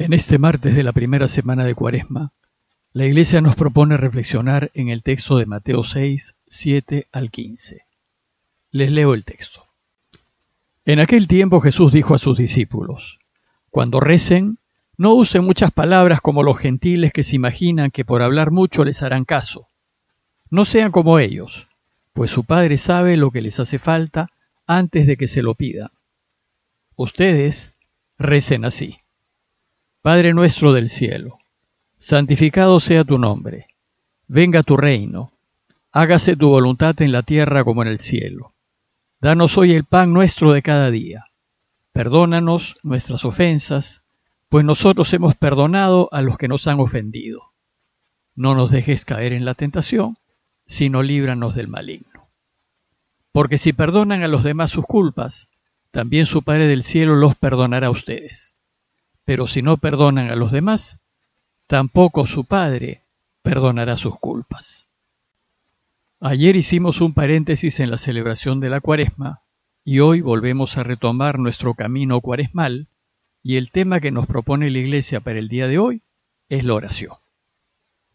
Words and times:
En 0.00 0.12
este 0.12 0.38
martes 0.38 0.76
de 0.76 0.84
la 0.84 0.92
primera 0.92 1.26
semana 1.26 1.64
de 1.64 1.74
Cuaresma, 1.74 2.30
la 2.92 3.04
Iglesia 3.04 3.40
nos 3.40 3.56
propone 3.56 3.96
reflexionar 3.96 4.70
en 4.74 4.90
el 4.90 5.02
texto 5.02 5.38
de 5.38 5.46
Mateo 5.46 5.82
6, 5.82 6.36
7 6.46 7.08
al 7.10 7.32
15. 7.32 7.82
Les 8.70 8.92
leo 8.92 9.12
el 9.12 9.24
texto. 9.24 9.66
En 10.84 11.00
aquel 11.00 11.26
tiempo 11.26 11.60
Jesús 11.60 11.92
dijo 11.92 12.14
a 12.14 12.20
sus 12.20 12.38
discípulos, 12.38 13.18
Cuando 13.70 13.98
recen, 13.98 14.58
no 14.96 15.14
usen 15.14 15.42
muchas 15.44 15.72
palabras 15.72 16.20
como 16.20 16.44
los 16.44 16.58
gentiles 16.58 17.12
que 17.12 17.24
se 17.24 17.34
imaginan 17.34 17.90
que 17.90 18.04
por 18.04 18.22
hablar 18.22 18.52
mucho 18.52 18.84
les 18.84 19.02
harán 19.02 19.24
caso. 19.24 19.66
No 20.48 20.64
sean 20.64 20.92
como 20.92 21.18
ellos, 21.18 21.66
pues 22.12 22.30
su 22.30 22.44
Padre 22.44 22.78
sabe 22.78 23.16
lo 23.16 23.32
que 23.32 23.40
les 23.40 23.58
hace 23.58 23.80
falta 23.80 24.30
antes 24.64 25.08
de 25.08 25.16
que 25.16 25.26
se 25.26 25.42
lo 25.42 25.56
pidan. 25.56 25.90
Ustedes 26.94 27.74
recen 28.16 28.64
así. 28.64 29.00
Padre 30.00 30.32
nuestro 30.32 30.72
del 30.72 30.88
cielo, 30.88 31.38
santificado 31.98 32.78
sea 32.78 33.02
tu 33.02 33.18
nombre, 33.18 33.66
venga 34.28 34.62
tu 34.62 34.76
reino, 34.76 35.32
hágase 35.90 36.36
tu 36.36 36.48
voluntad 36.48 37.00
en 37.02 37.10
la 37.10 37.22
tierra 37.22 37.64
como 37.64 37.82
en 37.82 37.88
el 37.88 37.98
cielo. 37.98 38.52
Danos 39.20 39.58
hoy 39.58 39.72
el 39.72 39.82
pan 39.82 40.12
nuestro 40.12 40.52
de 40.52 40.62
cada 40.62 40.92
día. 40.92 41.26
Perdónanos 41.92 42.76
nuestras 42.84 43.24
ofensas, 43.24 44.04
pues 44.48 44.64
nosotros 44.64 45.12
hemos 45.14 45.34
perdonado 45.34 46.08
a 46.12 46.22
los 46.22 46.38
que 46.38 46.46
nos 46.46 46.68
han 46.68 46.78
ofendido. 46.78 47.42
No 48.36 48.54
nos 48.54 48.70
dejes 48.70 49.04
caer 49.04 49.32
en 49.32 49.44
la 49.44 49.54
tentación, 49.54 50.16
sino 50.68 51.02
líbranos 51.02 51.56
del 51.56 51.66
maligno. 51.66 52.28
Porque 53.32 53.58
si 53.58 53.72
perdonan 53.72 54.22
a 54.22 54.28
los 54.28 54.44
demás 54.44 54.70
sus 54.70 54.86
culpas, 54.86 55.48
también 55.90 56.26
su 56.26 56.44
Padre 56.44 56.68
del 56.68 56.84
cielo 56.84 57.16
los 57.16 57.34
perdonará 57.34 57.88
a 57.88 57.90
ustedes. 57.90 58.54
Pero 59.28 59.46
si 59.46 59.60
no 59.60 59.76
perdonan 59.76 60.30
a 60.30 60.36
los 60.36 60.52
demás, 60.52 61.02
tampoco 61.66 62.26
su 62.26 62.46
Padre 62.46 63.02
perdonará 63.42 63.98
sus 63.98 64.18
culpas. 64.18 64.88
Ayer 66.18 66.56
hicimos 66.56 67.02
un 67.02 67.12
paréntesis 67.12 67.78
en 67.80 67.90
la 67.90 67.98
celebración 67.98 68.58
de 68.58 68.70
la 68.70 68.80
cuaresma 68.80 69.42
y 69.84 69.98
hoy 69.98 70.22
volvemos 70.22 70.78
a 70.78 70.82
retomar 70.82 71.38
nuestro 71.38 71.74
camino 71.74 72.22
cuaresmal 72.22 72.86
y 73.42 73.56
el 73.56 73.70
tema 73.70 74.00
que 74.00 74.12
nos 74.12 74.26
propone 74.26 74.70
la 74.70 74.78
Iglesia 74.78 75.20
para 75.20 75.38
el 75.38 75.48
día 75.48 75.68
de 75.68 75.78
hoy 75.78 76.00
es 76.48 76.64
la 76.64 76.72
oración. 76.72 77.16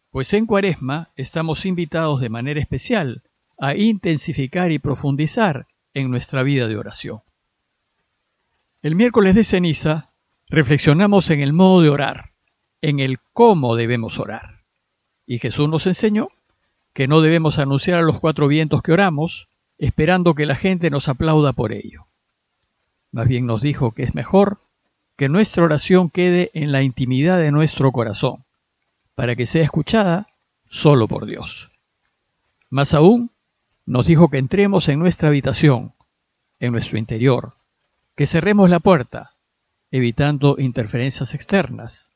Pues 0.09 0.33
en 0.33 0.47
cuaresma 0.47 1.11
estamos 1.15 1.67
invitados 1.67 2.21
de 2.21 2.29
manera 2.29 2.59
especial 2.59 3.21
a 3.59 3.75
intensificar 3.75 4.71
y 4.71 4.79
profundizar 4.79 5.67
en 5.93 6.09
nuestra 6.09 6.41
vida 6.41 6.67
de 6.67 6.75
oración. 6.75 7.19
El 8.81 8.95
miércoles 8.95 9.35
de 9.35 9.43
ceniza 9.43 10.09
reflexionamos 10.53 11.31
en 11.31 11.41
el 11.41 11.51
modo 11.51 11.81
de 11.81 11.89
orar, 11.89 12.29
en 12.79 12.99
el 12.99 13.17
cómo 13.33 13.75
debemos 13.75 14.19
orar. 14.19 14.61
Y 15.25 15.39
Jesús 15.39 15.67
nos 15.67 15.87
enseñó 15.87 16.27
que 16.93 17.07
no 17.07 17.21
debemos 17.21 17.57
anunciar 17.57 17.97
a 17.97 18.03
los 18.03 18.19
cuatro 18.19 18.47
vientos 18.47 18.83
que 18.83 18.91
oramos, 18.91 19.49
esperando 19.79 20.35
que 20.35 20.45
la 20.45 20.55
gente 20.55 20.91
nos 20.91 21.09
aplauda 21.09 21.53
por 21.53 21.73
ello. 21.73 22.05
Más 23.11 23.27
bien 23.27 23.47
nos 23.47 23.63
dijo 23.63 23.93
que 23.93 24.03
es 24.03 24.13
mejor 24.13 24.59
que 25.17 25.27
nuestra 25.27 25.63
oración 25.63 26.11
quede 26.11 26.51
en 26.53 26.71
la 26.71 26.83
intimidad 26.83 27.39
de 27.39 27.51
nuestro 27.51 27.91
corazón, 27.91 28.45
para 29.15 29.35
que 29.35 29.47
sea 29.47 29.63
escuchada 29.63 30.27
solo 30.69 31.07
por 31.07 31.25
Dios. 31.25 31.71
Más 32.69 32.93
aún, 32.93 33.31
nos 33.87 34.05
dijo 34.05 34.29
que 34.29 34.37
entremos 34.37 34.87
en 34.87 34.99
nuestra 34.99 35.29
habitación, 35.29 35.93
en 36.59 36.73
nuestro 36.73 36.99
interior, 36.99 37.53
que 38.15 38.27
cerremos 38.27 38.69
la 38.69 38.79
puerta, 38.79 39.33
evitando 39.93 40.55
interferencias 40.57 41.35
externas, 41.35 42.13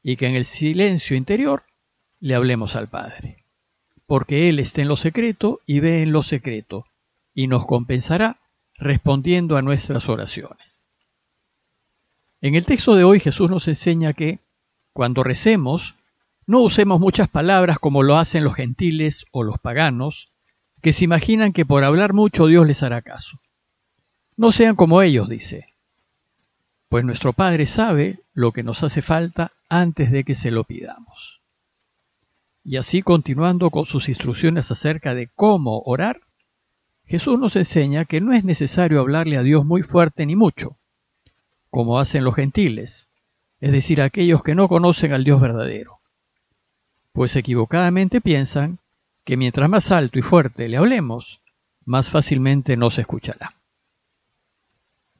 y 0.00 0.16
que 0.16 0.28
en 0.28 0.36
el 0.36 0.46
silencio 0.46 1.16
interior 1.16 1.64
le 2.20 2.36
hablemos 2.36 2.76
al 2.76 2.86
Padre, 2.86 3.42
porque 4.06 4.48
Él 4.48 4.60
está 4.60 4.82
en 4.82 4.86
lo 4.86 4.96
secreto 4.96 5.58
y 5.66 5.80
ve 5.80 6.04
en 6.04 6.12
lo 6.12 6.22
secreto, 6.22 6.86
y 7.34 7.48
nos 7.48 7.66
compensará 7.66 8.38
respondiendo 8.76 9.56
a 9.56 9.62
nuestras 9.62 10.08
oraciones. 10.08 10.86
En 12.40 12.54
el 12.54 12.64
texto 12.64 12.94
de 12.94 13.02
hoy 13.02 13.18
Jesús 13.18 13.50
nos 13.50 13.66
enseña 13.66 14.12
que, 14.12 14.38
cuando 14.92 15.24
recemos, 15.24 15.96
no 16.46 16.60
usemos 16.60 17.00
muchas 17.00 17.28
palabras 17.28 17.80
como 17.80 18.04
lo 18.04 18.18
hacen 18.18 18.44
los 18.44 18.54
gentiles 18.54 19.26
o 19.32 19.42
los 19.42 19.58
paganos, 19.58 20.30
que 20.80 20.92
se 20.92 21.04
imaginan 21.04 21.52
que 21.52 21.66
por 21.66 21.82
hablar 21.82 22.12
mucho 22.12 22.46
Dios 22.46 22.68
les 22.68 22.84
hará 22.84 23.02
caso. 23.02 23.40
No 24.36 24.52
sean 24.52 24.76
como 24.76 25.02
ellos, 25.02 25.28
dice, 25.28 25.75
pues 26.88 27.04
nuestro 27.04 27.32
Padre 27.32 27.66
sabe 27.66 28.20
lo 28.32 28.52
que 28.52 28.62
nos 28.62 28.82
hace 28.82 29.02
falta 29.02 29.52
antes 29.68 30.10
de 30.10 30.24
que 30.24 30.34
se 30.34 30.50
lo 30.50 30.64
pidamos. 30.64 31.42
Y 32.64 32.76
así 32.76 33.02
continuando 33.02 33.70
con 33.70 33.84
sus 33.84 34.08
instrucciones 34.08 34.70
acerca 34.70 35.14
de 35.14 35.28
cómo 35.34 35.82
orar, 35.84 36.20
Jesús 37.04 37.38
nos 37.38 37.54
enseña 37.56 38.04
que 38.04 38.20
no 38.20 38.32
es 38.32 38.44
necesario 38.44 39.00
hablarle 39.00 39.36
a 39.36 39.42
Dios 39.42 39.64
muy 39.64 39.82
fuerte 39.82 40.26
ni 40.26 40.34
mucho, 40.34 40.76
como 41.70 42.00
hacen 42.00 42.24
los 42.24 42.34
gentiles, 42.34 43.08
es 43.60 43.72
decir, 43.72 44.00
aquellos 44.02 44.42
que 44.42 44.54
no 44.54 44.68
conocen 44.68 45.12
al 45.12 45.24
Dios 45.24 45.40
verdadero, 45.40 46.00
pues 47.12 47.36
equivocadamente 47.36 48.20
piensan 48.20 48.78
que 49.24 49.36
mientras 49.36 49.68
más 49.68 49.90
alto 49.90 50.18
y 50.18 50.22
fuerte 50.22 50.68
le 50.68 50.76
hablemos, 50.76 51.40
más 51.84 52.10
fácilmente 52.10 52.76
nos 52.76 52.98
escuchará. 52.98 53.55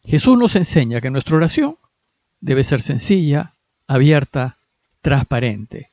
Jesús 0.06 0.38
nos 0.38 0.54
enseña 0.54 1.00
que 1.00 1.10
nuestra 1.10 1.36
oración 1.36 1.78
debe 2.40 2.62
ser 2.62 2.80
sencilla, 2.80 3.54
abierta, 3.88 4.56
transparente, 5.02 5.90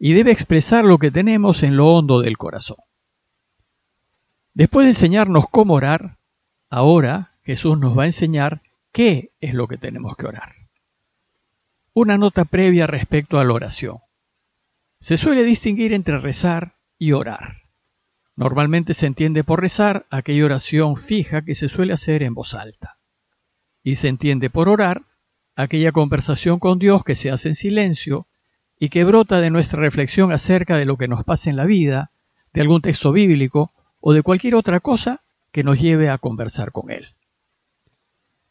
y 0.00 0.14
debe 0.14 0.32
expresar 0.32 0.84
lo 0.84 0.98
que 0.98 1.12
tenemos 1.12 1.62
en 1.62 1.76
lo 1.76 1.86
hondo 1.86 2.20
del 2.20 2.36
corazón. 2.36 2.78
Después 4.52 4.84
de 4.84 4.90
enseñarnos 4.90 5.44
cómo 5.48 5.74
orar, 5.74 6.16
ahora 6.70 7.30
Jesús 7.44 7.78
nos 7.78 7.96
va 7.96 8.02
a 8.02 8.06
enseñar 8.06 8.62
qué 8.90 9.30
es 9.40 9.54
lo 9.54 9.68
que 9.68 9.78
tenemos 9.78 10.16
que 10.16 10.26
orar. 10.26 10.56
Una 11.94 12.18
nota 12.18 12.44
previa 12.44 12.88
respecto 12.88 13.38
a 13.38 13.44
la 13.44 13.52
oración. 13.52 13.98
Se 14.98 15.16
suele 15.16 15.44
distinguir 15.44 15.92
entre 15.92 16.18
rezar 16.18 16.74
y 16.98 17.12
orar. 17.12 17.62
Normalmente 18.34 18.92
se 18.92 19.06
entiende 19.06 19.44
por 19.44 19.60
rezar 19.60 20.04
aquella 20.10 20.46
oración 20.46 20.96
fija 20.96 21.42
que 21.42 21.54
se 21.54 21.68
suele 21.68 21.92
hacer 21.92 22.24
en 22.24 22.34
voz 22.34 22.54
alta 22.54 22.98
y 23.84 23.96
se 23.96 24.08
entiende 24.08 24.50
por 24.50 24.68
orar 24.68 25.02
aquella 25.56 25.92
conversación 25.92 26.58
con 26.58 26.78
Dios 26.78 27.04
que 27.04 27.14
se 27.14 27.30
hace 27.30 27.48
en 27.48 27.54
silencio 27.54 28.26
y 28.78 28.88
que 28.88 29.04
brota 29.04 29.40
de 29.40 29.50
nuestra 29.50 29.80
reflexión 29.80 30.32
acerca 30.32 30.76
de 30.76 30.86
lo 30.86 30.96
que 30.96 31.08
nos 31.08 31.24
pasa 31.24 31.50
en 31.50 31.56
la 31.56 31.66
vida, 31.66 32.10
de 32.52 32.60
algún 32.60 32.82
texto 32.82 33.12
bíblico 33.12 33.70
o 34.00 34.12
de 34.12 34.22
cualquier 34.22 34.54
otra 34.54 34.80
cosa 34.80 35.20
que 35.52 35.62
nos 35.62 35.78
lleve 35.78 36.08
a 36.08 36.18
conversar 36.18 36.72
con 36.72 36.90
Él. 36.90 37.08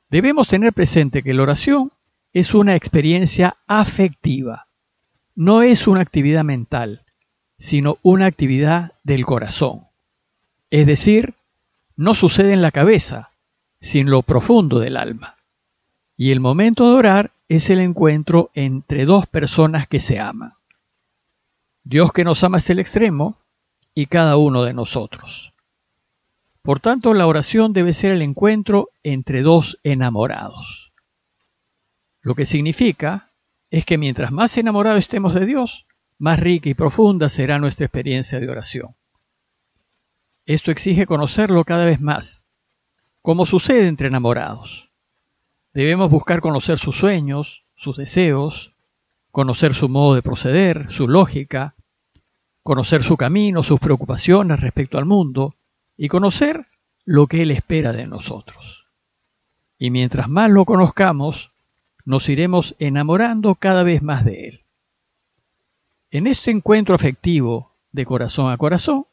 Debemos 0.09 0.47
tener 0.47 0.73
presente 0.73 1.23
que 1.23 1.33
la 1.33 1.43
oración 1.43 1.91
es 2.33 2.53
una 2.53 2.75
experiencia 2.75 3.57
afectiva, 3.67 4.67
no 5.35 5.61
es 5.63 5.87
una 5.87 6.01
actividad 6.01 6.43
mental, 6.43 7.03
sino 7.57 7.97
una 8.01 8.25
actividad 8.25 8.93
del 9.03 9.25
corazón. 9.25 9.81
Es 10.69 10.87
decir, 10.87 11.33
no 11.95 12.15
sucede 12.15 12.53
en 12.53 12.61
la 12.61 12.71
cabeza, 12.71 13.30
sin 13.81 14.09
lo 14.09 14.21
profundo 14.21 14.79
del 14.79 14.95
alma. 14.95 15.37
Y 16.15 16.31
el 16.31 16.39
momento 16.39 16.87
de 16.87 16.97
orar 16.97 17.31
es 17.49 17.69
el 17.69 17.79
encuentro 17.79 18.51
entre 18.53 19.05
dos 19.05 19.25
personas 19.25 19.87
que 19.87 19.99
se 19.99 20.19
aman. 20.19 20.53
Dios 21.83 22.13
que 22.13 22.23
nos 22.23 22.43
ama 22.43 22.57
hasta 22.57 22.73
el 22.73 22.79
extremo 22.79 23.39
y 23.95 24.05
cada 24.05 24.37
uno 24.37 24.63
de 24.63 24.73
nosotros. 24.73 25.53
Por 26.61 26.79
tanto, 26.79 27.15
la 27.15 27.25
oración 27.25 27.73
debe 27.73 27.93
ser 27.93 28.11
el 28.11 28.21
encuentro 28.21 28.89
entre 29.01 29.41
dos 29.41 29.79
enamorados. 29.83 30.93
Lo 32.21 32.35
que 32.35 32.45
significa 32.45 33.31
es 33.71 33.83
que 33.83 33.97
mientras 33.97 34.31
más 34.31 34.55
enamorados 34.57 34.99
estemos 34.99 35.33
de 35.33 35.47
Dios, 35.47 35.87
más 36.19 36.39
rica 36.39 36.69
y 36.69 36.75
profunda 36.75 37.29
será 37.29 37.57
nuestra 37.57 37.87
experiencia 37.87 38.39
de 38.39 38.47
oración. 38.47 38.95
Esto 40.45 40.69
exige 40.69 41.07
conocerlo 41.07 41.63
cada 41.63 41.85
vez 41.85 41.99
más 41.99 42.45
como 43.21 43.45
sucede 43.45 43.87
entre 43.87 44.07
enamorados. 44.07 44.89
Debemos 45.73 46.09
buscar 46.09 46.41
conocer 46.41 46.77
sus 46.77 46.97
sueños, 46.97 47.65
sus 47.75 47.97
deseos, 47.97 48.73
conocer 49.31 49.73
su 49.73 49.89
modo 49.89 50.15
de 50.15 50.21
proceder, 50.21 50.91
su 50.91 51.07
lógica, 51.07 51.75
conocer 52.63 53.03
su 53.03 53.17
camino, 53.17 53.63
sus 53.63 53.79
preocupaciones 53.79 54.59
respecto 54.59 54.97
al 54.97 55.05
mundo 55.05 55.55
y 55.97 56.07
conocer 56.07 56.67
lo 57.05 57.27
que 57.27 57.41
Él 57.41 57.51
espera 57.51 57.93
de 57.93 58.07
nosotros. 58.07 58.87
Y 59.77 59.89
mientras 59.89 60.29
más 60.29 60.51
lo 60.51 60.65
conozcamos, 60.65 61.51
nos 62.05 62.29
iremos 62.29 62.75
enamorando 62.79 63.55
cada 63.55 63.83
vez 63.83 64.01
más 64.01 64.25
de 64.25 64.47
Él. 64.47 64.61
En 66.11 66.27
este 66.27 66.51
encuentro 66.51 66.93
afectivo 66.93 67.71
de 67.91 68.05
corazón 68.05 68.51
a 68.51 68.57
corazón, 68.57 69.05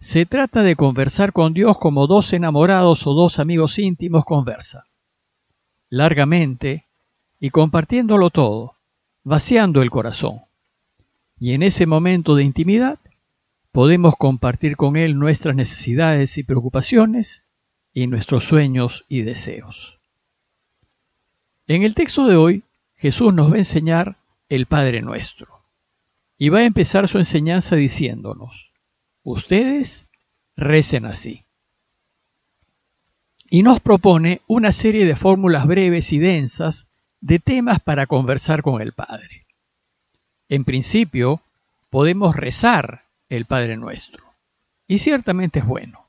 se 0.00 0.26
trata 0.26 0.62
de 0.62 0.76
conversar 0.76 1.32
con 1.32 1.54
Dios 1.54 1.78
como 1.78 2.06
dos 2.06 2.32
enamorados 2.32 3.06
o 3.06 3.14
dos 3.14 3.38
amigos 3.38 3.78
íntimos 3.78 4.24
conversan, 4.24 4.82
largamente 5.88 6.84
y 7.40 7.50
compartiéndolo 7.50 8.30
todo, 8.30 8.74
vaciando 9.24 9.82
el 9.82 9.90
corazón. 9.90 10.42
Y 11.38 11.52
en 11.52 11.62
ese 11.62 11.86
momento 11.86 12.34
de 12.34 12.44
intimidad 12.44 12.98
podemos 13.72 14.14
compartir 14.16 14.76
con 14.76 14.96
Él 14.96 15.18
nuestras 15.18 15.54
necesidades 15.54 16.38
y 16.38 16.44
preocupaciones 16.44 17.44
y 17.92 18.06
nuestros 18.06 18.44
sueños 18.44 19.04
y 19.08 19.22
deseos. 19.22 19.98
En 21.66 21.82
el 21.82 21.94
texto 21.94 22.26
de 22.26 22.36
hoy, 22.36 22.62
Jesús 22.96 23.34
nos 23.34 23.50
va 23.50 23.56
a 23.56 23.58
enseñar 23.58 24.16
el 24.48 24.66
Padre 24.66 25.02
Nuestro. 25.02 25.48
Y 26.38 26.50
va 26.50 26.58
a 26.58 26.64
empezar 26.64 27.08
su 27.08 27.18
enseñanza 27.18 27.76
diciéndonos, 27.76 28.70
ustedes 29.26 30.08
recen 30.56 31.04
así. 31.04 31.44
Y 33.50 33.62
nos 33.64 33.80
propone 33.80 34.40
una 34.46 34.72
serie 34.72 35.04
de 35.04 35.16
fórmulas 35.16 35.66
breves 35.66 36.12
y 36.12 36.18
densas 36.18 36.88
de 37.20 37.40
temas 37.40 37.80
para 37.80 38.06
conversar 38.06 38.62
con 38.62 38.80
el 38.80 38.92
Padre. 38.92 39.46
En 40.48 40.64
principio, 40.64 41.42
podemos 41.90 42.36
rezar 42.36 43.02
el 43.28 43.46
Padre 43.46 43.76
Nuestro, 43.76 44.24
y 44.86 44.98
ciertamente 44.98 45.58
es 45.58 45.66
bueno, 45.66 46.06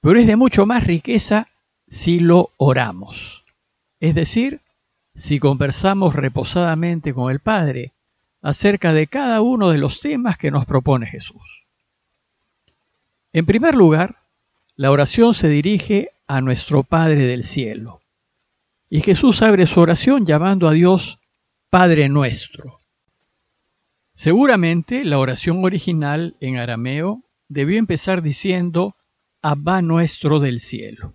pero 0.00 0.18
es 0.18 0.26
de 0.26 0.36
mucho 0.36 0.66
más 0.66 0.84
riqueza 0.84 1.48
si 1.88 2.20
lo 2.20 2.50
oramos, 2.56 3.44
es 3.98 4.14
decir, 4.14 4.60
si 5.16 5.40
conversamos 5.40 6.14
reposadamente 6.14 7.12
con 7.12 7.32
el 7.32 7.40
Padre 7.40 7.92
acerca 8.40 8.92
de 8.92 9.08
cada 9.08 9.42
uno 9.42 9.70
de 9.70 9.78
los 9.78 9.98
temas 9.98 10.38
que 10.38 10.52
nos 10.52 10.64
propone 10.64 11.06
Jesús. 11.06 11.66
En 13.32 13.46
primer 13.46 13.74
lugar, 13.74 14.16
la 14.74 14.90
oración 14.90 15.34
se 15.34 15.48
dirige 15.48 16.10
a 16.26 16.40
nuestro 16.40 16.82
Padre 16.82 17.26
del 17.26 17.44
cielo. 17.44 18.00
Y 18.88 19.02
Jesús 19.02 19.42
abre 19.42 19.66
su 19.66 19.80
oración 19.80 20.26
llamando 20.26 20.66
a 20.66 20.72
Dios 20.72 21.20
Padre 21.70 22.08
nuestro. 22.08 22.80
Seguramente 24.14 25.04
la 25.04 25.18
oración 25.18 25.64
original 25.64 26.36
en 26.40 26.58
arameo 26.58 27.22
debió 27.48 27.78
empezar 27.78 28.20
diciendo 28.20 28.96
Abba 29.42 29.80
nuestro 29.80 30.40
del 30.40 30.58
cielo. 30.58 31.14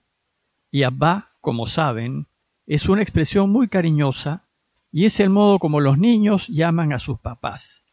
Y 0.71 0.83
Abba, 0.83 1.31
como 1.41 1.67
saben, 1.67 2.27
es 2.65 2.88
una 2.88 3.01
expresión 3.01 3.50
muy 3.50 3.67
cariñosa 3.67 4.47
y 4.91 5.03
es 5.03 5.19
el 5.19 5.29
modo 5.29 5.59
como 5.59 5.81
los 5.81 5.97
niños 5.97 6.47
llaman 6.47 6.94
a 6.94 7.00
sus 7.00 7.19
papás, 7.19 7.83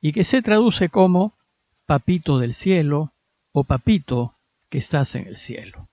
y 0.00 0.12
que 0.12 0.24
se 0.24 0.40
traduce 0.40 0.88
como 0.88 1.34
papito 1.84 2.38
del 2.38 2.54
cielo 2.54 3.12
o 3.58 3.64
papito 3.64 4.34
que 4.68 4.76
estás 4.76 5.14
en 5.14 5.26
el 5.26 5.38
cielo. 5.38 5.88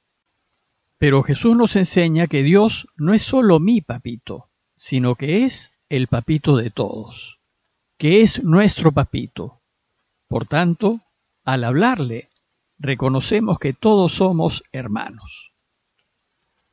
Pero 0.98 1.24
Jesús 1.24 1.56
nos 1.56 1.78
enseña 1.78 2.28
que 2.28 2.44
Dios 2.44 2.90
no 2.98 3.14
es 3.14 3.24
solo 3.24 3.62
mi 3.62 3.80
papito, 3.80 4.50
sino 4.76 5.16
que 5.16 5.46
es 5.46 5.72
el 5.88 6.08
papito 6.08 6.58
de 6.58 6.72
todos, 6.72 7.40
que 7.98 8.22
es 8.22 8.44
nuestro 8.44 8.92
papito. 8.92 9.62
Por 10.28 10.46
tanto, 10.46 11.00
al 11.46 11.64
hablarle, 11.64 12.28
reconocemos 12.80 13.60
que 13.60 13.72
todos 13.72 14.16
somos 14.16 14.66
hermanos. 14.74 15.54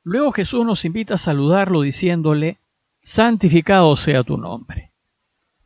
Luego 0.03 0.33
Jesús 0.33 0.67
nos 0.67 0.85
invita 0.85 1.15
a 1.15 1.19
saludarlo 1.19 1.83
diciéndole, 1.83 2.59
santificado 3.01 3.95
sea 3.95 4.25
tu 4.25 4.39
nombre. 4.39 4.91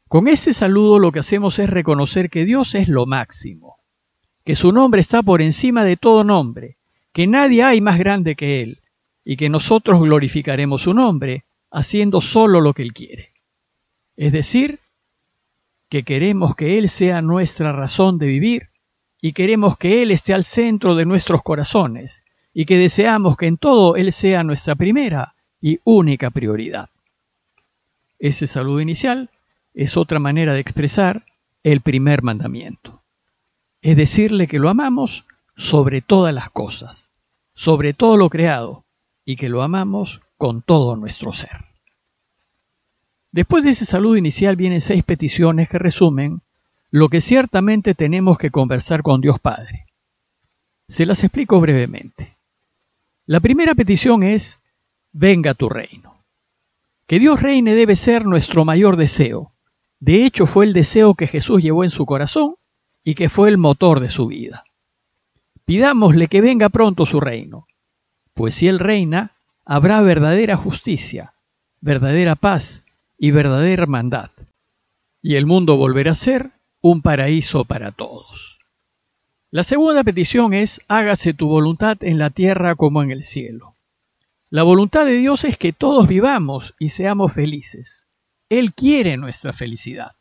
Con 0.07 0.29
ese 0.29 0.53
saludo 0.53 0.99
lo 0.99 1.13
que 1.13 1.21
hacemos 1.21 1.59
es 1.61 1.71
reconocer 1.71 2.29
que 2.29 2.45
Dios 2.45 2.75
es 2.75 2.89
lo 2.89 3.07
máximo, 3.07 3.79
que 4.45 4.57
su 4.57 4.73
nombre 4.73 5.01
está 5.01 5.23
por 5.23 5.41
encima 5.41 5.85
de 5.85 5.97
todo 5.97 6.25
nombre, 6.25 6.77
que 7.13 7.27
nadie 7.27 7.63
hay 7.63 7.81
más 7.81 7.99
grande 7.99 8.35
que 8.35 8.63
Él, 8.63 8.81
y 9.25 9.37
que 9.37 9.49
nosotros 9.49 10.01
glorificaremos 10.01 10.83
su 10.83 10.93
nombre 10.93 11.45
haciendo 11.71 12.21
solo 12.21 12.61
lo 12.61 12.75
que 12.75 12.83
Él 12.83 12.93
quiere. 12.93 13.33
Es 14.17 14.33
decir, 14.33 14.81
que 15.89 16.03
queremos 16.03 16.55
que 16.57 16.79
Él 16.79 16.89
sea 16.89 17.23
nuestra 17.23 17.73
razón 17.73 18.19
de 18.19 18.27
vivir 18.27 18.69
y 19.21 19.33
queremos 19.33 19.79
que 19.79 20.03
Él 20.03 20.11
esté 20.11 20.35
al 20.35 20.45
centro 20.45 20.95
de 20.95 21.07
nuestros 21.07 21.43
corazones 21.43 22.25
y 22.53 22.67
que 22.67 22.77
deseamos 22.79 23.37
que 23.37 23.47
en 23.47 23.57
todo 23.57 23.97
Él 23.97 24.13
sea 24.13 24.45
nuestra 24.45 24.75
primera 24.75 25.35
y 25.61 25.79
única 25.85 26.31
prioridad. 26.31 26.91
Ese 28.19 28.47
saludo 28.47 28.81
inicial 28.81 29.31
es 29.73 29.97
otra 29.97 30.19
manera 30.19 30.53
de 30.53 30.61
expresar 30.61 31.25
el 31.63 31.81
primer 31.81 32.23
mandamiento. 32.23 33.04
Es 33.85 33.99
decirle 33.99 34.47
que 34.47 34.59
lo 34.59 34.71
amamos 34.71 35.27
sobre 35.57 36.01
todas 36.01 36.33
las 36.35 36.49
cosas, 36.49 37.13
sobre 37.55 37.93
todo 37.93 38.17
lo 38.17 38.31
creado, 38.31 38.87
y 39.27 39.37
que 39.37 39.51
lo 39.51 39.61
amamos 39.61 40.23
con 40.39 40.63
todo 40.63 40.97
nuestro 40.97 41.35
ser. 41.35 41.67
Después 43.31 43.63
de 43.63 43.73
ese 43.73 43.85
saludo 43.85 44.17
inicial 44.17 44.57
vienen 44.57 44.81
seis 44.81 45.05
peticiones 45.05 45.69
que 45.69 45.79
resumen 45.79 46.41
lo 46.91 47.11
que 47.11 47.21
ciertamente 47.21 47.95
tenemos 47.95 48.39
que 48.39 48.51
conversar 48.51 49.03
con 49.03 49.21
Dios 49.21 49.39
Padre. 49.39 49.85
Se 50.89 51.05
las 51.05 51.23
explico 51.23 51.61
brevemente. 51.61 52.39
La 53.27 53.41
primera 53.41 53.75
petición 53.75 54.23
es, 54.23 54.63
venga 55.13 55.53
tu 55.53 55.69
reino. 55.69 56.25
Que 57.07 57.19
Dios 57.19 57.43
reine 57.43 57.75
debe 57.75 57.97
ser 57.97 58.25
nuestro 58.25 58.65
mayor 58.65 58.97
deseo. 58.97 59.53
De 60.01 60.25
hecho, 60.25 60.47
fue 60.47 60.65
el 60.65 60.73
deseo 60.73 61.13
que 61.13 61.27
Jesús 61.27 61.63
llevó 61.63 61.85
en 61.85 61.91
su 61.91 62.07
corazón 62.07 62.55
y 63.05 63.15
que 63.15 63.29
fue 63.29 63.51
el 63.51 63.59
motor 63.59 64.01
de 64.01 64.09
su 64.09 64.27
vida. 64.27 64.65
Pidámosle 65.67 66.29
que 66.29 66.41
venga 66.41 66.71
pronto 66.71 67.07
su 67.07 67.21
reino, 67.21 67.67
pues 68.33 68.57
si 68.57 68.67
Él 68.67 68.79
reina, 68.79 69.37
habrá 69.65 70.01
verdadera 70.01 70.57
justicia, 70.57 71.35
verdadera 71.81 72.35
paz 72.35 72.85
y 73.19 73.31
verdadera 73.31 73.83
hermandad, 73.83 74.31
y 75.23 75.37
el 75.37 75.47
mundo 75.47 75.77
volverá 75.77 76.13
a 76.13 76.17
ser 76.17 76.51
un 76.81 77.03
paraíso 77.03 77.65
para 77.65 77.93
todos. 77.93 78.59
La 79.51 79.63
segunda 79.63 80.03
petición 80.03 80.53
es, 80.53 80.81
hágase 80.89 81.33
tu 81.33 81.47
voluntad 81.47 81.99
en 82.01 82.19
la 82.19 82.31
tierra 82.31 82.75
como 82.75 83.03
en 83.03 83.11
el 83.11 83.23
cielo. 83.23 83.77
La 84.51 84.65
voluntad 84.65 85.07
de 85.07 85.15
Dios 85.15 85.45
es 85.45 85.57
que 85.57 85.73
todos 85.73 86.09
vivamos 86.09 86.75
y 86.79 86.89
seamos 86.89 87.33
felices. 87.33 88.09
Él 88.49 88.75
quiere 88.75 89.17
nuestra 89.17 89.53
felicidad. 89.53 90.13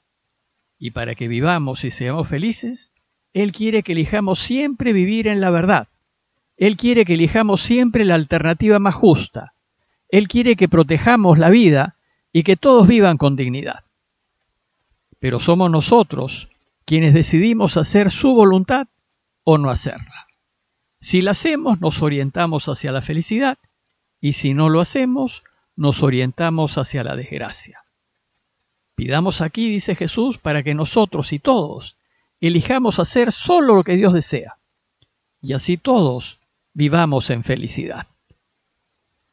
Y 0.84 0.92
para 0.92 1.16
que 1.16 1.30
vivamos 1.30 1.86
y 1.86 1.92
seamos 1.92 2.28
felices, 2.28 2.92
Él 3.32 3.54
quiere 3.54 3.84
que 3.84 3.94
elijamos 3.94 4.40
siempre 4.40 4.92
vivir 4.92 5.30
en 5.30 5.40
la 5.40 5.50
verdad. 5.50 5.88
Él 6.58 6.76
quiere 6.76 7.06
que 7.06 7.14
elijamos 7.14 7.62
siempre 7.62 8.04
la 8.04 8.16
alternativa 8.16 8.80
más 8.80 8.94
justa. 8.94 9.54
Él 10.10 10.28
quiere 10.28 10.58
que 10.58 10.68
protejamos 10.68 11.40
la 11.40 11.50
vida 11.50 11.96
y 12.34 12.44
que 12.44 12.58
todos 12.58 12.86
vivan 12.86 13.18
con 13.18 13.38
dignidad. 13.38 13.86
Pero 15.20 15.40
somos 15.40 15.72
nosotros 15.72 16.50
quienes 16.84 17.14
decidimos 17.14 17.78
hacer 17.78 18.12
su 18.12 18.34
voluntad 18.36 18.88
o 19.46 19.58
no 19.58 19.70
hacerla. 19.70 20.28
Si 21.00 21.22
la 21.22 21.32
hacemos, 21.32 21.80
nos 21.80 22.02
orientamos 22.02 22.68
hacia 22.68 22.92
la 22.92 23.02
felicidad 23.02 23.58
y 24.20 24.34
si 24.34 24.54
no 24.54 24.68
lo 24.68 24.82
hacemos, 24.82 25.46
nos 25.78 26.04
orientamos 26.04 26.78
hacia 26.78 27.06
la 27.06 27.16
desgracia. 27.16 27.83
Pidamos 28.96 29.42
aquí, 29.42 29.70
dice 29.70 29.96
Jesús, 29.96 30.38
para 30.38 30.64
que 30.64 30.74
nosotros 30.74 31.34
y 31.34 31.40
todos 31.40 31.98
elijamos 32.40 33.00
hacer 33.00 33.32
solo 33.32 33.76
lo 33.76 33.84
que 33.84 33.96
Dios 33.96 34.14
desea 34.14 34.58
y 35.44 35.54
así 35.54 35.78
todos 35.78 36.40
vivamos 36.74 37.30
en 37.30 37.44
felicidad. 37.44 38.08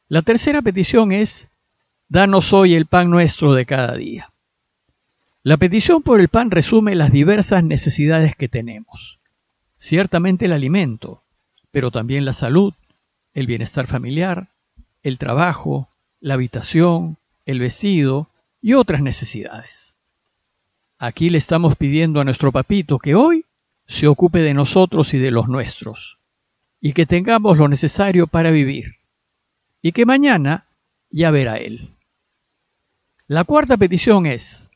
La 0.09 0.21
tercera 0.21 0.61
petición 0.61 1.13
es, 1.13 1.49
danos 2.09 2.51
hoy 2.51 2.75
el 2.75 2.85
pan 2.85 3.09
nuestro 3.09 3.53
de 3.53 3.65
cada 3.65 3.95
día. 3.95 4.29
La 5.41 5.57
petición 5.57 6.03
por 6.03 6.19
el 6.19 6.27
pan 6.27 6.51
resume 6.51 6.93
las 6.95 7.11
diversas 7.11 7.63
necesidades 7.63 8.35
que 8.35 8.49
tenemos 8.49 9.19
ciertamente 9.77 10.45
el 10.45 10.53
alimento, 10.53 11.23
pero 11.71 11.89
también 11.89 12.23
la 12.23 12.33
salud, 12.33 12.73
el 13.33 13.47
bienestar 13.47 13.87
familiar, 13.87 14.49
el 15.01 15.17
trabajo, 15.17 15.89
la 16.19 16.35
habitación, 16.35 17.17
el 17.47 17.59
vestido 17.59 18.27
y 18.61 18.73
otras 18.73 19.01
necesidades. 19.01 19.95
Aquí 20.97 21.29
le 21.29 21.37
estamos 21.37 21.75
pidiendo 21.75 22.21
a 22.21 22.23
nuestro 22.23 22.51
papito 22.51 22.99
que 22.99 23.15
hoy 23.15 23.45
se 23.87 24.07
ocupe 24.07 24.39
de 24.39 24.53
nosotros 24.53 25.13
y 25.13 25.19
de 25.19 25.31
los 25.31 25.47
nuestros, 25.47 26.19
y 26.79 26.93
que 26.93 27.05
tengamos 27.05 27.57
lo 27.57 27.67
necesario 27.67 28.27
para 28.27 28.51
vivir, 28.51 28.97
y 29.81 29.91
que 29.91 30.05
mañana 30.05 30.65
ya 31.09 31.31
verá 31.31 31.57
él. 31.57 31.89
La 33.27 33.43
cuarta 33.43 33.77
petición 33.77 34.25
es, 34.25 34.69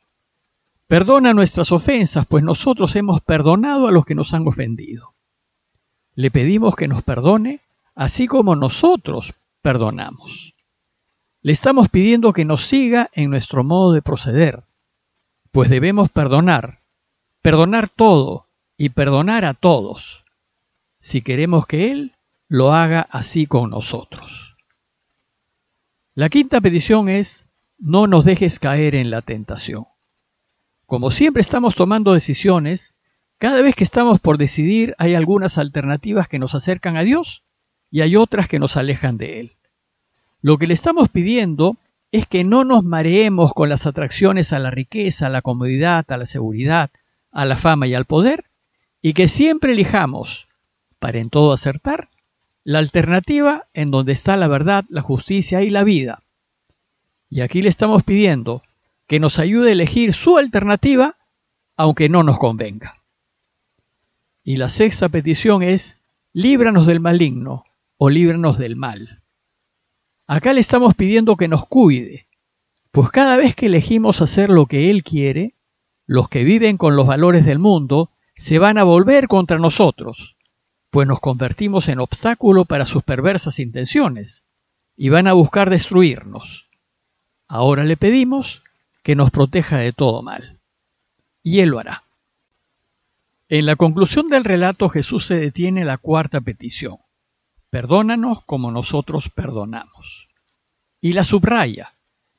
Perdona 0.88 1.34
nuestras 1.34 1.72
ofensas, 1.72 2.27
pues 2.27 2.44
nosotros 2.44 2.96
hemos 2.96 3.22
perdonado 3.22 3.88
a 3.88 3.92
los 3.92 4.06
que 4.06 4.13
nos 4.13 4.34
han 4.34 4.48
ofendido. 4.48 5.13
Le 6.13 6.30
pedimos 6.30 6.75
que 6.75 6.88
nos 6.88 7.04
perdone, 7.04 7.62
así 7.96 8.27
como 8.27 8.56
nosotros 8.56 9.34
perdonamos. 9.62 10.54
Le 11.45 11.51
estamos 11.51 11.89
pidiendo 11.89 12.33
que 12.33 12.43
nos 12.43 12.65
siga 12.65 13.11
en 13.13 13.29
nuestro 13.29 13.63
modo 13.63 13.93
de 13.93 14.01
proceder, 14.01 14.63
pues 15.51 15.69
debemos 15.69 16.09
perdonar, 16.09 16.79
perdonar 17.43 17.87
todo 17.87 18.47
y 18.77 18.89
perdonar 18.89 19.45
a 19.45 19.53
todos, 19.53 20.25
si 20.99 21.21
queremos 21.21 21.67
que 21.67 21.91
Él 21.91 22.15
lo 22.47 22.73
haga 22.73 23.01
así 23.11 23.45
con 23.45 23.69
nosotros. 23.69 24.57
La 26.15 26.29
quinta 26.29 26.61
petición 26.61 27.09
es, 27.09 27.47
no 27.77 28.07
nos 28.07 28.25
dejes 28.25 28.57
caer 28.57 28.95
en 28.95 29.11
la 29.11 29.21
tentación. 29.21 29.85
Como 30.87 31.11
siempre 31.11 31.41
estamos 31.41 31.75
tomando 31.75 32.13
decisiones, 32.13 32.97
cada 33.37 33.61
vez 33.61 33.75
que 33.75 33.83
estamos 33.83 34.19
por 34.19 34.39
decidir 34.39 34.95
hay 34.97 35.13
algunas 35.13 35.59
alternativas 35.59 36.27
que 36.27 36.39
nos 36.39 36.55
acercan 36.55 36.97
a 36.97 37.03
Dios 37.03 37.45
y 37.91 38.01
hay 38.01 38.15
otras 38.15 38.47
que 38.47 38.57
nos 38.57 38.77
alejan 38.77 39.17
de 39.19 39.41
Él. 39.41 39.55
Lo 40.45 40.59
que 40.59 40.67
le 40.67 40.75
estamos 40.75 41.09
pidiendo 41.09 41.75
es 42.11 42.27
que 42.27 42.43
no 42.43 42.65
nos 42.65 42.83
mareemos 42.83 43.51
con 43.51 43.67
las 43.67 43.87
atracciones 43.87 44.53
a 44.53 44.59
la 44.59 44.69
riqueza, 44.69 45.25
a 45.25 45.29
la 45.31 45.41
comodidad, 45.41 46.05
a 46.11 46.17
la 46.17 46.27
seguridad, 46.27 46.91
a 47.31 47.45
la 47.45 47.57
fama 47.57 47.87
y 47.87 47.95
al 47.95 48.05
poder, 48.05 48.45
y 49.01 49.13
que 49.13 49.27
siempre 49.27 49.71
elijamos, 49.71 50.47
para 50.99 51.17
en 51.17 51.31
todo 51.31 51.51
acertar, 51.51 52.09
la 52.63 52.77
alternativa 52.77 53.65
en 53.73 53.89
donde 53.89 54.13
está 54.13 54.37
la 54.37 54.47
verdad, 54.47 54.85
la 54.87 55.01
justicia 55.01 55.63
y 55.63 55.71
la 55.71 55.83
vida. 55.83 56.21
Y 57.31 57.41
aquí 57.41 57.63
le 57.63 57.69
estamos 57.69 58.03
pidiendo 58.03 58.61
que 59.07 59.19
nos 59.19 59.39
ayude 59.39 59.69
a 59.69 59.73
elegir 59.73 60.13
su 60.13 60.37
alternativa, 60.37 61.15
aunque 61.75 62.07
no 62.07 62.21
nos 62.21 62.37
convenga. 62.37 63.01
Y 64.43 64.57
la 64.57 64.69
sexta 64.69 65.09
petición 65.09 65.63
es, 65.63 65.97
líbranos 66.33 66.85
del 66.85 66.99
maligno 66.99 67.65
o 67.97 68.11
líbranos 68.11 68.59
del 68.59 68.75
mal. 68.75 69.23
Acá 70.27 70.53
le 70.53 70.60
estamos 70.60 70.96
pidiendo 70.96 71.36
que 71.36 71.48
nos 71.48 71.67
cuide, 71.67 72.27
pues 72.91 73.10
cada 73.10 73.38
vez 73.38 73.55
que 73.55 73.67
elegimos 73.67 74.22
hacer 74.22 74.50
lo 74.50 74.65
que 74.65 74.89
Él 74.89 75.03
quiere, 75.03 75.53
los 76.08 76.29
que 76.29 76.44
viven 76.44 76.77
con 76.77 76.96
los 76.96 77.05
valores 77.05 77.46
del 77.46 77.60
mundo 77.60 78.10
se 78.36 78.58
van 78.58 78.77
a 78.77 78.84
volver 78.84 79.27
contra 79.27 79.60
nosotros, 79.60 80.36
pues 80.89 81.08
nos 81.08 81.20
convertimos 81.20 81.89
en 81.89 82.00
obstáculo 82.00 82.65
para 82.65 82.86
sus 82.86 83.03
perversas 83.03 83.60
intenciones, 83.60 84.46
y 84.98 85.10
van 85.10 85.27
a 85.27 85.34
buscar 85.34 85.70
destruirnos. 85.70 86.70
Ahora 87.48 87.84
le 87.84 87.98
pedimos 87.98 88.63
que 89.03 89.15
nos 89.15 89.29
proteja 89.29 89.77
de 89.77 89.94
todo 89.94 90.22
mal. 90.22 90.58
Y 91.44 91.60
Él 91.60 91.70
lo 91.70 91.79
hará. 91.79 92.03
En 93.50 93.67
la 93.67 93.75
conclusión 93.75 94.29
del 94.29 94.44
relato 94.44 94.89
Jesús 94.89 95.25
se 95.25 95.36
detiene 95.36 95.82
en 95.82 95.88
la 95.88 95.98
cuarta 95.98 96.41
petición. 96.41 96.98
Perdónanos 97.69 98.43
como 98.43 98.72
nosotros 98.72 99.29
perdonamos. 99.29 100.27
Y 101.01 101.13
la 101.13 101.24
subraya, 101.24 101.93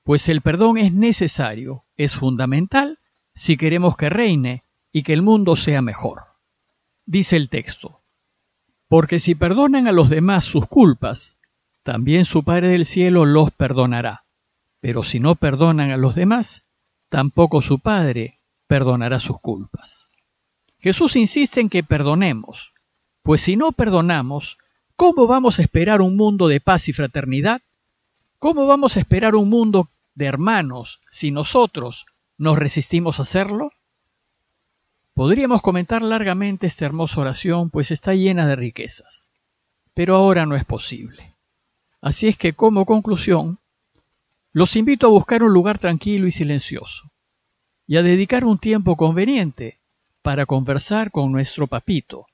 pues 0.05 0.29
el 0.29 0.41
perdón 0.41 0.79
es 0.79 0.93
necesario, 0.93 1.85
es 1.97 2.15
fundamental 2.15 2.99
si 3.35 3.57
queremos 3.57 3.97
que 3.97 4.09
reine 4.09 4.63
y 4.93 5.03
que 5.03 5.13
el 5.13 5.23
mundo 5.23 5.57
sea 5.57 5.83
mejor. 5.83 6.23
Dice 7.05 7.37
el 7.37 7.49
texto, 7.49 8.01
porque 8.89 9.19
si 9.19 9.35
perdonan 9.35 9.87
a 9.87 9.93
los 9.93 10.09
demás 10.09 10.45
sus 10.45 10.67
culpas, 10.67 11.37
también 11.83 12.25
su 12.25 12.43
Padre 12.45 12.69
del 12.69 12.87
cielo 12.87 13.25
los 13.25 13.51
perdonará. 13.51 14.25
Pero 14.81 15.05
si 15.05 15.21
no 15.21 15.35
perdonan 15.35 15.91
a 15.91 15.97
los 15.97 16.15
demás, 16.15 16.65
tampoco 17.09 17.63
su 17.63 17.79
Padre 17.79 18.39
perdonará 18.67 19.21
sus 19.21 19.41
culpas. 19.41 20.11
Jesús 20.79 21.17
insiste 21.17 21.61
en 21.61 21.69
que 21.69 21.83
perdonemos, 21.83 22.73
pues 23.23 23.43
si 23.43 23.57
no 23.57 23.73
perdonamos, 23.73 24.59
¿cómo 24.97 25.27
vamos 25.27 25.59
a 25.59 25.63
esperar 25.63 26.01
un 26.01 26.17
mundo 26.17 26.49
de 26.49 26.61
paz 26.61 26.89
y 26.89 26.93
fraternidad? 26.93 27.63
¿Cómo 28.39 28.67
vamos 28.67 28.97
a 28.97 29.01
esperar 29.01 29.35
un 29.35 29.49
mundo 29.49 29.89
de 30.15 30.27
hermanos 30.27 31.01
si 31.11 31.31
nosotros 31.31 32.07
nos 32.39 32.59
resistimos 32.59 33.19
a 33.19 33.23
hacerlo? 33.23 33.73
Podríamos 35.15 35.63
comentar 35.63 36.03
largamente 36.03 36.67
esta 36.67 36.85
hermosa 36.85 37.21
oración, 37.21 37.71
pues 37.71 37.91
está 37.91 38.15
llena 38.15 38.47
de 38.47 38.57
riquezas, 38.57 39.31
pero 39.95 40.17
ahora 40.17 40.45
no 40.45 40.57
es 40.57 40.65
posible. 40.65 41.35
Así 42.01 42.29
es 42.29 42.37
que 42.37 42.53
como 42.53 42.85
conclusión, 42.85 43.59
los 44.53 44.77
invito 44.77 45.07
a 45.07 45.11
buscar 45.11 45.43
un 45.43 45.53
lugar 45.53 45.79
tranquilo 45.79 46.27
y 46.27 46.33
silencioso, 46.33 47.11
y 47.87 47.97
a 47.97 48.03
dedicar 48.03 48.45
un 48.45 48.59
tiempo 48.59 48.97
conveniente 48.97 49.79
para 50.23 50.45
conversar 50.45 51.11
con 51.11 51.33
nuestro 51.33 51.67
papito 51.67 52.27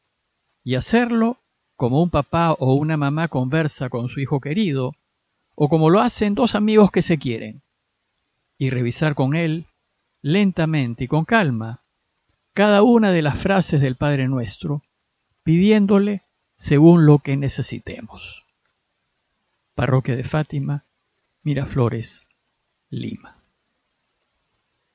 y 0.64 0.74
hacerlo 0.74 1.38
como 1.82 2.00
un 2.00 2.10
papá 2.10 2.52
o 2.52 2.74
una 2.74 2.96
mamá 2.96 3.26
conversa 3.26 3.88
con 3.88 4.08
su 4.08 4.20
hijo 4.20 4.38
querido 4.38 4.94
o 5.56 5.68
como 5.68 5.90
lo 5.90 5.98
hacen 5.98 6.36
dos 6.36 6.54
amigos 6.54 6.92
que 6.92 7.02
se 7.02 7.18
quieren 7.18 7.60
y 8.56 8.70
revisar 8.70 9.16
con 9.16 9.34
él 9.34 9.66
lentamente 10.20 11.02
y 11.02 11.08
con 11.08 11.24
calma 11.24 11.82
cada 12.54 12.84
una 12.84 13.10
de 13.10 13.22
las 13.22 13.36
frases 13.36 13.80
del 13.80 13.96
Padre 13.96 14.28
Nuestro, 14.28 14.84
pidiéndole 15.42 16.22
según 16.56 17.04
lo 17.04 17.18
que 17.18 17.36
necesitemos. 17.36 18.44
Parroquia 19.74 20.14
de 20.14 20.22
Fátima, 20.22 20.84
Miraflores, 21.42 22.28
Lima. 22.90 23.41